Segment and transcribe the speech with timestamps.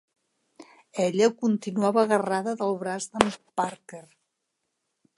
[1.03, 4.05] Ella continuava agarrada del braç d'en Parker.